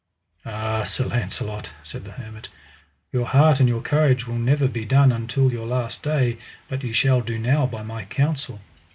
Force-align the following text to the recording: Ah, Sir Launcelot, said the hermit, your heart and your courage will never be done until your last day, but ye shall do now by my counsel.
Ah, 0.47 0.83
Sir 0.83 1.05
Launcelot, 1.05 1.73
said 1.83 2.05
the 2.05 2.13
hermit, 2.13 2.49
your 3.13 3.27
heart 3.27 3.59
and 3.59 3.69
your 3.69 3.83
courage 3.83 4.25
will 4.25 4.39
never 4.39 4.67
be 4.67 4.83
done 4.83 5.11
until 5.11 5.51
your 5.51 5.67
last 5.67 6.01
day, 6.01 6.39
but 6.67 6.83
ye 6.83 6.91
shall 6.91 7.21
do 7.21 7.37
now 7.37 7.67
by 7.67 7.83
my 7.83 8.03
counsel. 8.05 8.61